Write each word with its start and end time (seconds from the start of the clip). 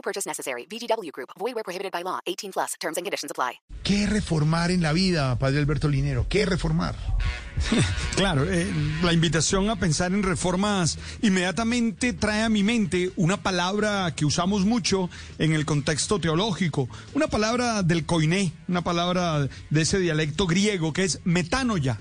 No 0.00 0.02
purchase 0.02 0.26
necessary. 0.26 0.66
VGW 0.66 1.12
Group. 1.12 1.28
Void 1.38 1.54
where 1.54 1.62
prohibited 1.62 1.92
by 1.92 2.02
law. 2.02 2.20
18 2.24 2.52
plus. 2.52 2.74
Terms 2.80 2.96
and 2.96 3.04
conditions 3.04 3.30
apply. 3.30 3.60
¿Qué 3.82 4.06
reformar 4.06 4.70
en 4.70 4.80
la 4.80 4.94
vida, 4.94 5.38
padre 5.38 5.58
Alberto 5.58 5.88
Linero? 5.88 6.26
¿Qué 6.28 6.46
reformar? 6.46 6.94
Claro, 8.16 8.50
eh, 8.50 8.66
la 9.02 9.12
invitación 9.12 9.68
a 9.68 9.76
pensar 9.76 10.12
en 10.12 10.22
reformas 10.22 10.98
inmediatamente 11.20 12.14
trae 12.14 12.42
a 12.42 12.48
mi 12.48 12.62
mente 12.62 13.12
una 13.16 13.42
palabra 13.42 14.14
que 14.14 14.24
usamos 14.24 14.64
mucho 14.64 15.10
en 15.38 15.52
el 15.52 15.66
contexto 15.66 16.18
teológico, 16.18 16.88
una 17.14 17.28
palabra 17.28 17.82
del 17.82 18.06
koiné, 18.06 18.52
una 18.68 18.82
palabra 18.82 19.48
de 19.68 19.80
ese 19.80 19.98
dialecto 19.98 20.46
griego 20.46 20.92
que 20.94 21.04
es 21.04 21.20
metanoia, 21.24 21.98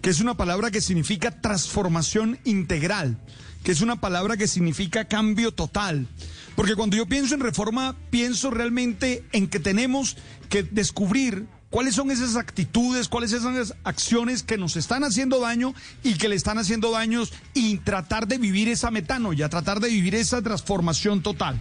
que 0.00 0.10
es 0.10 0.20
una 0.20 0.34
palabra 0.36 0.70
que 0.70 0.80
significa 0.80 1.40
transformación 1.40 2.38
integral, 2.44 3.18
que 3.62 3.72
es 3.72 3.80
una 3.82 4.00
palabra 4.00 4.36
que 4.38 4.48
significa 4.48 5.06
cambio 5.06 5.52
total. 5.52 6.06
Porque 6.54 6.76
cuando 6.76 6.96
yo 6.96 7.06
pienso 7.06 7.34
en 7.34 7.40
reforma, 7.40 7.96
pienso 8.10 8.50
realmente 8.50 9.24
en 9.32 9.48
que 9.48 9.58
tenemos 9.58 10.16
que 10.48 10.62
descubrir 10.62 11.46
cuáles 11.74 11.96
son 11.96 12.12
esas 12.12 12.36
actitudes, 12.36 13.08
cuáles 13.08 13.32
son 13.32 13.56
esas 13.56 13.76
acciones 13.82 14.44
que 14.44 14.56
nos 14.56 14.76
están 14.76 15.02
haciendo 15.02 15.40
daño 15.40 15.74
y 16.04 16.14
que 16.14 16.28
le 16.28 16.36
están 16.36 16.58
haciendo 16.58 16.92
daños 16.92 17.32
y 17.52 17.78
tratar 17.78 18.28
de 18.28 18.38
vivir 18.38 18.68
esa 18.68 18.92
metanoia, 18.92 19.48
tratar 19.48 19.80
de 19.80 19.88
vivir 19.88 20.14
esa 20.14 20.40
transformación 20.40 21.22
total. 21.22 21.60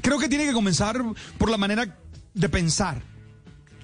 Creo 0.00 0.18
que 0.20 0.28
tiene 0.28 0.46
que 0.46 0.52
comenzar 0.52 1.02
por 1.38 1.50
la 1.50 1.56
manera 1.56 1.98
de 2.34 2.48
pensar. 2.48 3.02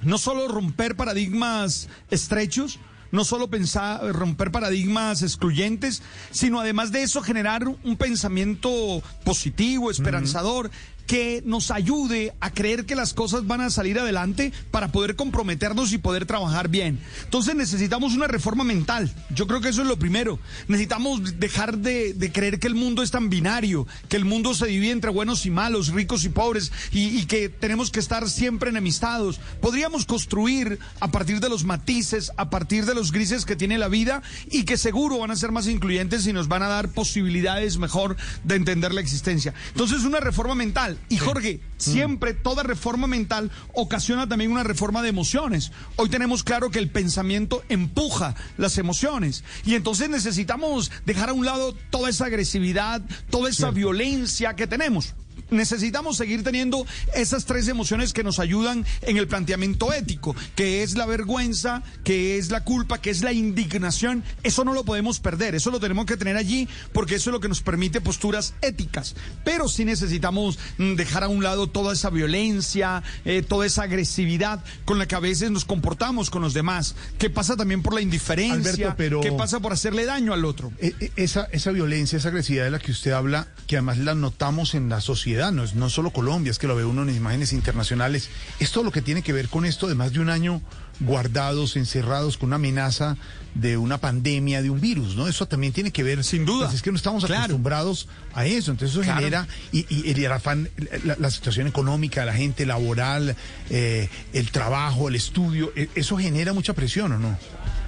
No 0.02 0.19
solo 0.19 0.47
romper 0.47 0.95
paradigmas 0.95 1.89
estrechos, 2.11 2.78
no 3.11 3.25
solo 3.25 3.48
pensar, 3.48 4.14
romper 4.14 4.51
paradigmas 4.51 5.23
excluyentes, 5.23 6.03
sino 6.31 6.61
además 6.61 6.92
de 6.92 7.03
eso 7.03 7.23
generar 7.23 7.67
un 7.67 7.97
pensamiento 7.97 9.03
positivo, 9.25 9.91
esperanzador, 9.91 10.70
que 11.09 11.42
nos 11.47 11.70
ayude 11.70 12.34
a 12.39 12.51
creer 12.51 12.84
que 12.84 12.95
las 12.95 13.14
cosas 13.14 13.47
van 13.47 13.62
a 13.62 13.70
salir 13.70 13.98
adelante 13.98 14.53
para 14.70 14.92
poder 14.92 15.17
comprometernos 15.17 15.92
y 15.95 15.98
poder 15.98 16.27
trabajar 16.27 16.69
bien. 16.69 17.01
Entonces 17.25 17.56
necesitamos 17.56 18.14
una 18.14 18.27
reforma 18.27 18.62
mental. 18.62 19.11
Yo 19.34 19.47
creo 19.47 19.62
que 19.62 19.70
eso 19.70 19.81
es 19.81 19.89
lo 19.89 19.98
primero. 19.98 20.39
Necesitamos 20.69 21.41
dejar 21.41 21.79
de, 21.79 22.31
creer 22.33 22.61
que 22.61 22.67
el 22.67 22.75
mundo 22.75 23.03
es 23.03 23.11
tan 23.11 23.31
binario, 23.31 23.86
que 24.11 24.17
el 24.19 24.27
mundo 24.27 24.55
se 24.55 24.67
divide 24.67 24.91
entre 24.91 25.11
buenos 25.11 25.47
y 25.47 25.51
malos, 25.51 25.89
ricos 25.89 26.25
y 26.25 26.29
pobres, 26.29 26.70
y, 26.92 27.19
y 27.19 27.25
que 27.25 27.48
tenemos 27.48 27.91
que 27.91 28.01
estar 28.01 28.29
siempre 28.29 28.69
enemistados. 28.69 29.41
Podríamos 29.62 30.05
construir 30.05 30.79
a 31.01 31.11
partir 31.11 31.41
de 31.41 31.48
los 31.48 31.64
matices, 31.64 32.33
a 32.36 32.51
partir 32.51 32.84
de 32.84 32.95
los 32.95 33.12
grises 33.12 33.47
que 33.47 33.56
tiene 33.56 33.79
la 33.79 33.89
vida 33.89 34.23
y 34.51 34.64
que 34.64 34.77
seguro 34.77 35.19
van 35.20 35.31
a 35.31 35.36
ser 35.36 35.53
más 35.53 35.69
incluyentes 35.69 36.27
y 36.27 36.34
nos 36.34 36.48
van 36.48 36.62
a 36.62 36.69
dar 36.69 36.91
posibilidades 36.91 37.79
mejor 37.79 38.17
de 38.45 38.56
entender 38.56 38.92
la 38.92 39.01
existencia. 39.01 39.55
Entonces 39.73 40.05
una 40.05 40.20
reforma 40.20 40.55
mental. 40.55 40.98
Y 41.09 41.17
Jorge, 41.17 41.61
siempre 41.79 42.35
toda 42.35 42.63
reforma 42.63 43.07
mental 43.07 43.51
ocasiona 43.73 44.29
también 44.29 44.53
una 44.53 44.63
reforma 44.63 45.03
de 45.03 45.09
emociones. 45.09 45.73
Hoy 45.97 46.09
tenemos 46.09 46.45
claro 46.45 46.71
que 46.71 46.79
el 46.79 46.91
pensamiento 46.91 47.63
empuja 47.69 48.35
las 48.57 48.77
emociones 48.79 49.45
y 49.64 49.75
entonces 49.75 50.11
necesitamos 50.11 50.91
dejar 51.07 51.31
a 51.31 51.33
un 51.33 51.47
lado 51.47 51.75
toda 51.91 52.11
esa 52.11 52.27
agresividad, 52.27 53.03
toda 53.31 53.48
esa 53.48 53.70
violencia 53.70 54.55
que 54.55 54.67
tenemos. 54.67 55.14
Necesitamos 55.51 56.17
seguir 56.17 56.42
teniendo 56.45 56.86
esas 57.14 57.45
tres 57.45 57.69
emociones 57.69 58.13
que 58.13 58.25
nos 58.25 58.39
ayudan 58.39 58.85
en 59.03 59.17
el 59.17 59.27
planteamiento 59.29 59.92
ético, 59.92 60.35
que 60.55 60.83
es 60.83 60.97
la 60.97 61.07
vergüenza, 61.07 61.83
que 62.05 62.39
es 62.39 62.51
la 62.51 62.64
culpa, 62.64 63.01
que 63.01 63.11
es 63.11 63.23
la 63.23 63.33
indignación. 63.33 64.25
Eso 64.42 64.64
no 64.64 64.73
lo 64.75 64.85
podemos 64.85 65.20
perder, 65.20 65.55
eso 65.55 65.70
lo 65.70 65.81
tenemos 65.81 66.07
que 66.07 66.17
tener 66.17 66.37
allí 66.37 66.69
porque 66.92 67.17
eso 67.17 67.31
es 67.31 67.33
lo 67.33 67.41
que 67.41 67.48
nos 67.48 67.63
permite 67.63 68.01
posturas 68.01 68.55
éticas. 68.63 69.14
Pero 69.45 69.69
sí 69.69 69.85
necesitamos 69.85 70.58
mm, 70.79 70.95
dejar 70.95 71.25
a 71.25 71.29
un 71.29 71.42
lado 71.42 71.67
toda 71.69 71.92
esa 71.95 72.11
violencia, 72.11 73.03
eh, 73.25 73.42
toda 73.42 73.67
esa 73.67 73.85
agresividad 73.85 74.63
con 74.85 74.98
la 74.98 75.07
que 75.07 75.14
a 75.14 75.20
veces 75.20 75.51
nos 75.51 75.64
comportamos 75.64 76.31
con 76.31 76.42
los 76.42 76.55
demás, 76.55 76.95
que 77.19 77.31
pasa 77.31 77.57
también 77.57 77.83
por 77.83 77.95
la 77.95 78.01
indiferencia, 78.01 78.73
Alberto, 78.73 78.95
pero- 78.97 79.20
que 79.20 79.33
pasa 79.33 79.61
por 79.61 79.73
hacerle 79.73 80.05
daño 80.05 80.33
al 80.33 80.45
otro. 80.45 80.73
Eh, 80.79 80.95
eh, 81.01 81.11
Esa, 81.17 81.45
esa 81.53 81.73
violencia, 81.73 82.17
esa 82.19 82.29
agresividad 82.29 82.64
de 82.64 82.70
la 82.70 82.79
que 82.79 82.92
usted 82.92 83.11
habla, 83.13 83.48
que 83.67 83.77
además 83.77 83.98
la 83.98 84.14
notamos 84.14 84.75
en 84.75 84.89
la 84.89 85.01
sociedad, 85.01 85.38
no 85.53 85.65
es 85.65 85.75
no 85.75 85.89
solo 85.91 86.11
Colombia, 86.11 86.51
es 86.51 86.59
que 86.59 86.67
lo 86.67 86.77
ve 86.77 86.85
uno 86.85 87.03
en 87.03 87.15
imágenes 87.15 87.53
internacionales, 87.53 88.29
es 88.61 88.71
todo 88.73 88.85
lo 88.85 88.91
que 88.93 89.03
tiene 89.03 89.23
que 89.23 89.33
ver 89.33 89.49
con 89.49 89.65
esto 89.65 89.87
de 89.87 89.95
más 89.95 90.13
de 90.13 90.21
un 90.21 90.29
año 90.31 90.61
guardados, 91.01 91.77
encerrados, 91.77 92.37
con 92.37 92.49
una 92.49 92.57
amenaza 92.57 93.17
de 93.55 93.77
una 93.77 93.99
pandemia, 93.99 94.63
de 94.63 94.71
un 94.71 94.81
virus, 94.81 95.15
¿no? 95.17 95.29
Eso 95.29 95.47
también 95.47 95.73
tiene 95.73 95.93
que 95.93 96.03
ver. 96.03 96.25
Sin 96.25 96.45
duda. 96.45 96.67
Pues 96.67 96.77
es 96.77 96.83
que 96.83 96.91
no 96.91 96.97
estamos 96.97 97.25
Claro. 97.25 97.43
acostumbrados 97.45 98.09
a 98.35 98.47
eso, 98.47 98.73
entonces 98.73 98.95
eso 98.97 99.03
Claro. 99.05 99.21
genera, 99.21 99.47
y, 99.73 99.87
y 99.89 100.11
el 100.25 100.33
afán, 100.33 100.69
la, 101.05 101.17
la 101.19 101.31
situación 101.31 101.67
económica 101.69 102.25
la 102.25 102.35
gente, 102.35 102.67
laboral, 102.67 103.37
eh, 103.70 104.09
el 104.33 104.51
trabajo, 104.51 105.09
el 105.09 105.15
estudio, 105.15 105.73
eh, 105.77 105.89
eso 105.95 106.17
genera 106.19 106.53
mucha 106.53 106.73
presión, 106.73 107.13
¿o 107.13 107.19
no? 107.19 107.39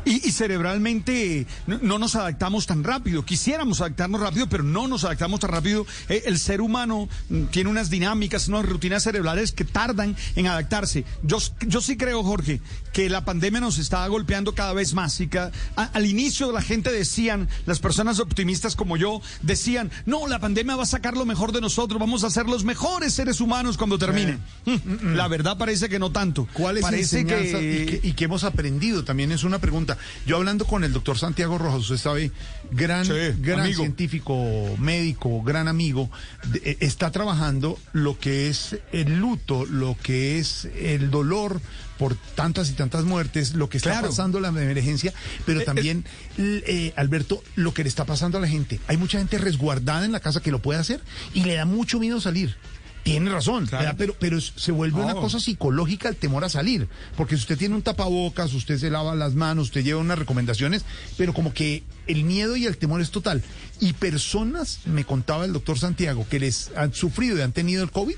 Y, 0.05 0.27
y 0.29 0.33
cerebralmente 0.33 1.47
no, 1.67 1.79
no 1.83 1.99
nos 1.99 2.17
adaptamos 2.17 2.67
tan 2.67 2.85
rápido. 2.85 3.25
Quisiéramos 3.25 3.81
adaptarnos 3.81 4.21
rápido, 4.21 4.49
pero 4.49 4.63
no 4.63 4.89
nos 4.89 5.05
adaptamos 5.05 5.41
tan 5.41 5.51
rápido. 5.51 5.87
Eh, 6.09 6.23
el 6.27 6.39
ser 6.39 6.61
humano 6.61 7.09
mm, 7.29 7.45
tiene 7.47 7.71
unas 7.71 7.91
dinámicas, 7.91 8.49
unas 8.49 8.65
rutinas 8.67 9.03
cerebrales 9.03 9.53
que 9.53 9.65
tardan 9.65 10.17
en 10.37 10.47
adaptarse. 10.47 11.05
Yo, 11.23 11.39
yo 11.67 11.81
sí 11.81 11.97
creo, 11.97 12.23
Jorge, 12.23 12.61
que 12.93 13.09
la 13.11 13.25
pandemia 13.25 13.61
nos 13.61 13.79
está 13.79 14.07
golpeando 14.09 14.55
cada 14.55 14.73
vez 14.73 14.95
más. 14.95 15.21
Y 15.21 15.29
ca- 15.29 15.51
a- 15.77 15.85
al 15.85 16.07
inicio 16.07 16.53
la 16.53 16.63
gente 16.63 16.91
decían, 16.93 17.49
las 17.67 17.79
personas 17.81 18.19
optimistas 18.21 18.77
como 18.77 18.97
yo, 18.97 19.21
decían, 19.43 19.91
no, 20.07 20.27
la 20.27 20.39
pandemia 20.39 20.77
va 20.77 20.85
a 20.85 20.87
sacar 20.87 21.17
lo 21.17 21.25
mejor 21.27 21.53
de 21.53 21.61
nosotros, 21.61 22.01
vamos 22.01 22.25
a 22.25 22.31
ser 22.31 22.47
los 22.47 22.65
mejores 22.65 23.15
seres 23.15 23.41
humanos 23.41 23.77
cuando 23.77 23.99
termine. 23.99 24.39
Mm, 24.67 25.15
La 25.15 25.29
verdad 25.29 25.59
parece 25.59 25.89
que 25.89 25.99
no 25.99 26.11
tanto. 26.11 26.49
¿Cuáles 26.53 26.83
parece 26.83 27.21
enseñanzas 27.21 27.61
que... 27.61 28.01
y, 28.03 28.13
qué 28.13 28.25
hemos 28.25 28.45
aprendido? 28.45 29.05
También 29.05 29.33
es 29.33 29.45
una 29.45 29.59
pregunta. 29.59 29.90
Yo 30.27 30.37
hablando 30.37 30.65
con 30.67 30.85
el 30.85 30.93
doctor 30.93 31.19
Santiago 31.19 31.59
Rojas, 31.59 31.81
usted 31.81 31.97
sabe, 31.97 32.33
gran, 32.71 33.05
Sí, 33.05 33.13
gran 33.41 33.61
amigo. 33.61 33.83
científico, 33.83 34.37
médico, 34.79 35.43
gran 35.43 35.69
amigo, 35.69 36.11
de- 36.49 36.61
eh, 36.65 36.77
está 36.81 37.11
trabajando 37.11 37.79
lo 37.93 38.19
que 38.19 38.49
es 38.49 38.79
el 38.93 39.19
luto, 39.19 39.65
lo 39.67 39.97
que 40.03 40.39
es 40.39 40.67
el 40.77 41.11
dolor 41.11 41.61
por 41.99 42.17
tantas 42.35 42.71
y 42.71 42.73
tantas 42.73 43.05
muertes, 43.05 43.55
lo 43.55 43.69
que 43.69 43.77
está 43.77 43.91
Claro. 43.91 44.09
pasando 44.09 44.41
la 44.41 44.49
emergencia, 44.49 45.13
pero 45.45 45.61
Eh, 45.61 45.65
también, 45.65 46.05
eh, 46.39 46.95
Alberto, 46.97 47.43
lo 47.57 47.75
que 47.75 47.83
le 47.83 47.89
está 47.91 48.07
pasando 48.07 48.39
a 48.39 48.41
la 48.41 48.49
gente. 48.49 48.81
Hay 48.87 48.97
mucha 48.97 49.19
gente 49.19 49.37
resguardada 49.37 50.07
en 50.07 50.13
la 50.13 50.21
casa 50.21 50.41
que 50.41 50.51
lo 50.51 50.61
puede 50.63 50.81
hacer 50.81 51.01
y 51.35 51.45
le 51.45 51.55
da 51.57 51.67
mucho 51.67 51.99
miedo 52.01 52.19
salir. 52.21 52.57
Tiene 53.03 53.31
razón, 53.31 53.69
pero, 53.97 54.15
pero 54.21 54.41
se 54.41 54.73
vuelve 54.73 55.01
una 55.01 55.15
cosa 55.15 55.41
psicológica 55.41 56.09
el 56.09 56.17
temor 56.17 56.45
a 56.45 56.49
salir. 56.51 56.87
Porque 57.17 57.35
si 57.37 57.43
usted 57.43 57.57
tiene 57.59 57.75
un 57.75 57.83
tapabocas, 57.83 58.53
usted 58.53 58.79
se 58.79 58.91
lava 58.91 59.15
las 59.15 59.35
manos, 59.35 59.69
usted 59.69 59.83
lleva 59.83 60.01
unas 60.01 60.19
recomendaciones, 60.19 60.85
pero 61.17 61.33
como 61.33 61.55
que 61.55 61.83
el 62.07 62.25
miedo 62.25 62.57
y 62.57 62.67
el 62.67 62.77
temor 62.77 63.01
es 63.01 63.11
total. 63.11 63.43
Y 63.81 63.95
personas, 63.95 64.81
me 64.85 65.05
contaba 65.05 65.45
el 65.47 65.53
doctor 65.53 65.79
Santiago, 65.79 66.27
que 66.29 66.39
les 66.41 66.71
han 66.77 66.93
sufrido 66.93 67.39
y 67.39 67.41
han 67.41 67.53
tenido 67.53 67.83
el 67.83 67.91
COVID 67.91 68.17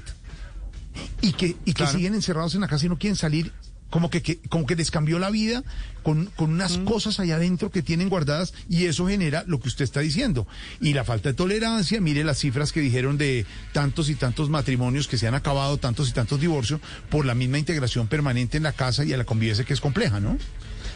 y 1.20 1.32
que, 1.32 1.46
y 1.64 1.72
que 1.72 1.74
Claro. 1.74 1.92
siguen 1.92 2.14
encerrados 2.14 2.54
en 2.56 2.62
la 2.62 2.68
casa 2.68 2.86
y 2.86 2.88
no 2.88 2.98
quieren 2.98 3.16
salir. 3.16 3.52
Como 3.92 4.08
que, 4.08 4.22
que- 4.22 4.38
como 4.48 4.64
que 4.64 4.74
les 4.74 4.90
cambió 4.90 5.18
la 5.18 5.28
vida 5.30 5.62
con, 6.02 6.26
con 6.34 6.50
unas 6.50 6.78
Mm. 6.78 6.84
cosas 6.86 7.20
allá 7.20 7.36
adentro 7.36 7.70
que 7.70 7.82
tienen 7.82 8.08
guardadas 8.08 8.54
y 8.68 8.86
eso 8.86 9.06
genera 9.06 9.44
lo 9.46 9.60
que 9.60 9.68
usted 9.68 9.84
está 9.84 10.00
diciendo. 10.00 10.46
Y 10.80 10.94
la 10.94 11.04
falta 11.04 11.28
de 11.28 11.34
tolerancia, 11.34 12.00
mire 12.00 12.24
las 12.24 12.38
cifras 12.38 12.72
que 12.72 12.80
dijeron 12.80 13.18
de 13.18 13.44
tantos 13.74 14.08
y 14.08 14.14
tantos 14.14 14.48
matrimonios 14.48 15.08
que 15.08 15.18
se 15.18 15.28
han 15.28 15.34
acabado, 15.34 15.76
tantos 15.76 16.08
y 16.08 16.12
tantos 16.12 16.40
divorcios, 16.40 16.80
por 17.10 17.26
la 17.26 17.34
misma 17.34 17.58
integración 17.58 18.08
permanente 18.08 18.56
en 18.56 18.62
la 18.62 18.72
casa 18.72 19.04
y 19.04 19.12
a 19.12 19.18
la 19.18 19.24
convivencia 19.24 19.64
que 19.66 19.74
es 19.74 19.80
compleja, 19.82 20.18
¿no? 20.20 20.38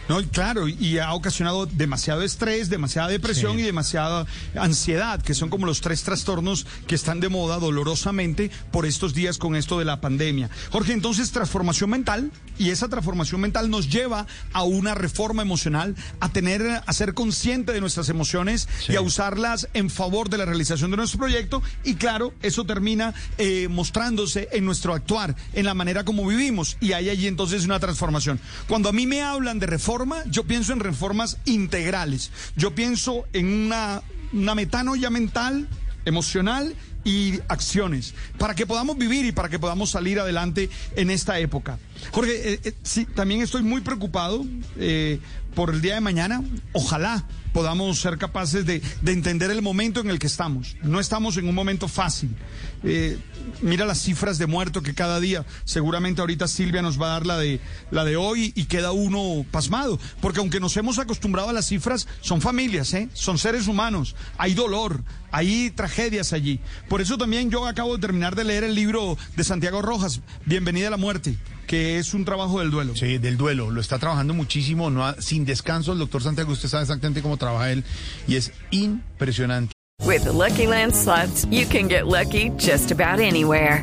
No, 0.08 0.22
claro, 0.30 0.68
y 0.68 0.98
ha 0.98 1.12
ocasionado 1.14 1.66
demasiado 1.66 2.22
estrés, 2.22 2.70
demasiada 2.70 3.08
depresión 3.08 3.58
y 3.58 3.62
demasiada 3.62 4.24
ansiedad, 4.54 5.20
que 5.20 5.34
son 5.34 5.50
como 5.50 5.66
los 5.66 5.80
tres 5.80 6.04
trastornos 6.04 6.64
que 6.86 6.94
están 6.94 7.18
de 7.18 7.28
moda 7.28 7.58
dolorosamente 7.58 8.52
por 8.70 8.86
estos 8.86 9.14
días 9.14 9.36
con 9.36 9.56
esto 9.56 9.80
de 9.80 9.84
la 9.84 10.00
pandemia. 10.00 10.48
Jorge, 10.70 10.92
entonces 10.92 11.32
transformación 11.32 11.90
mental 11.90 12.30
y 12.56 12.70
esa 12.70 12.88
transformación 12.88 13.40
mental 13.40 13.68
nos 13.68 13.90
lleva 13.90 14.28
a 14.52 14.62
una 14.62 14.94
reforma 14.94 15.42
emocional, 15.42 15.96
a 16.20 16.28
tener, 16.28 16.82
a 16.86 16.92
ser 16.92 17.14
consciente 17.14 17.72
de 17.72 17.80
nuestras 17.80 18.08
emociones 18.08 18.68
y 18.88 18.94
a 18.94 19.00
usarlas 19.00 19.68
en 19.74 19.90
favor 19.90 20.30
de 20.30 20.38
la 20.38 20.44
realización 20.44 20.92
de 20.92 20.98
nuestro 20.98 21.18
proyecto 21.18 21.62
y 21.82 21.94
claro, 21.94 22.32
eso 22.42 22.64
termina 22.64 23.12
eh, 23.38 23.66
mostrándose 23.68 24.48
en 24.52 24.64
nuestro 24.64 24.94
actuar, 24.94 25.34
en 25.52 25.64
la 25.64 25.74
manera 25.74 26.04
como 26.04 26.24
vivimos 26.24 26.76
y 26.80 26.92
hay 26.92 27.10
allí 27.10 27.26
entonces 27.26 27.64
una 27.64 27.80
transformación. 27.80 28.38
Cuando 28.68 28.88
a 28.88 28.92
mí 28.92 29.06
me 29.08 29.22
hablan 29.22 29.58
de 29.58 29.66
reforma 29.66 29.95
yo 30.26 30.44
pienso 30.44 30.72
en 30.72 30.80
reformas 30.80 31.38
integrales. 31.44 32.30
Yo 32.56 32.74
pienso 32.74 33.24
en 33.32 33.46
una, 33.46 34.02
una 34.32 34.54
metanoia 34.54 35.10
mental, 35.10 35.68
emocional 36.04 36.74
y 37.06 37.40
acciones 37.46 38.14
para 38.36 38.54
que 38.56 38.66
podamos 38.66 38.98
vivir 38.98 39.24
y 39.24 39.32
para 39.32 39.48
que 39.48 39.60
podamos 39.60 39.90
salir 39.90 40.18
adelante 40.18 40.68
en 40.96 41.10
esta 41.10 41.38
época. 41.38 41.78
Jorge, 42.10 42.54
eh, 42.54 42.60
eh, 42.64 42.74
sí, 42.82 43.06
también 43.06 43.40
estoy 43.42 43.62
muy 43.62 43.80
preocupado 43.80 44.44
eh, 44.76 45.20
por 45.54 45.70
el 45.70 45.80
día 45.80 45.94
de 45.94 46.00
mañana. 46.00 46.42
Ojalá 46.72 47.24
podamos 47.56 47.98
ser 47.98 48.18
capaces 48.18 48.66
de, 48.66 48.82
entender 49.06 49.50
el 49.50 49.62
momento 49.62 50.00
en 50.00 50.10
el 50.10 50.18
que 50.18 50.26
estamos. 50.26 50.76
No 50.82 51.00
estamos 51.00 51.38
en 51.38 51.48
un 51.48 51.54
momento 51.54 51.88
fácil. 51.88 52.36
Eh, 52.84 53.16
mira 53.62 53.86
las 53.86 54.02
cifras 54.02 54.36
de 54.36 54.46
muertos 54.46 54.82
que 54.82 54.92
cada 54.92 55.20
día, 55.20 55.46
seguramente 55.64 56.20
ahorita 56.20 56.48
Silvia 56.48 56.82
nos 56.82 57.00
va 57.00 57.06
a 57.06 57.10
dar 57.12 57.26
la 57.26 57.38
de, 57.38 57.58
la 57.90 58.04
de 58.04 58.16
hoy 58.16 58.52
y 58.54 58.66
queda 58.66 58.92
uno 58.92 59.46
pasmado. 59.50 59.98
Porque 60.20 60.40
aunque 60.40 60.60
nos 60.60 60.76
hemos 60.76 60.98
acostumbrado 60.98 61.48
a 61.48 61.54
las 61.54 61.68
cifras, 61.68 62.06
son 62.20 62.42
familias, 62.42 62.92
¿eh? 62.92 63.08
son 63.14 63.38
seres 63.38 63.68
humanos, 63.68 64.16
hay 64.36 64.52
dolor, 64.52 65.02
hay 65.32 65.70
tragedias 65.70 66.34
allí. 66.34 66.60
Por 66.90 66.95
eso 67.00 67.18
también 67.18 67.50
yo 67.50 67.66
acabo 67.66 67.94
de 67.94 68.00
terminar 68.00 68.34
de 68.36 68.44
leer 68.44 68.64
el 68.64 68.74
libro 68.74 69.16
de 69.36 69.44
Santiago 69.44 69.82
Rojas, 69.82 70.20
Bienvenida 70.44 70.88
a 70.88 70.90
la 70.90 70.96
muerte 70.96 71.36
que 71.66 71.98
es 71.98 72.14
un 72.14 72.24
trabajo 72.24 72.60
del 72.60 72.70
duelo. 72.70 72.94
Sí, 72.94 73.18
del 73.18 73.36
duelo. 73.36 73.70
Lo 73.70 73.80
está 73.80 73.98
trabajando 73.98 74.34
muchísimo, 74.34 74.88
no 74.88 75.20
sin 75.20 75.44
descanso. 75.44 75.92
El 75.92 75.98
doctor 75.98 76.22
Santiago, 76.22 76.52
usted 76.52 76.68
sabe 76.68 76.84
exactamente 76.84 77.22
cómo 77.22 77.36
trabaja 77.36 77.72
él 77.72 77.84
y 78.26 78.36
es 78.36 78.52
impresionante. 78.70 79.72
With 80.04 80.24
the 80.24 80.32
Lucky 80.32 80.66
Land 80.66 80.94
slots, 80.94 81.46
you 81.50 81.66
can 81.66 81.88
get 81.88 82.06
lucky 82.06 82.50
just 82.58 82.92
about 82.92 83.18
anywhere. 83.18 83.82